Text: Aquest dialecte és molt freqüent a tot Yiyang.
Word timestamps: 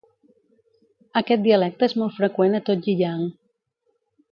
Aquest 1.21 1.43
dialecte 1.49 1.89
és 1.91 1.95
molt 2.03 2.17
freqüent 2.17 2.59
a 2.61 2.63
tot 2.71 2.89
Yiyang. 2.91 3.23